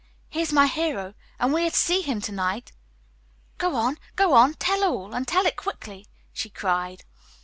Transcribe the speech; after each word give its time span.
"He 0.31 0.41
is 0.41 0.51
my 0.51 0.65
hero, 0.65 1.13
and 1.39 1.53
we 1.53 1.63
are 1.67 1.69
to 1.69 1.75
see 1.77 2.01
him 2.01 2.21
tonight." 2.21 2.71
"Go 3.59 3.75
on, 3.75 3.99
go 4.15 4.33
on! 4.33 4.55
Tell 4.55 4.83
all, 4.83 5.13
and 5.13 5.27
tell 5.27 5.45
it 5.45 5.55
quickly," 5.55 6.07
she 6.33 6.49
cried. 6.49 7.03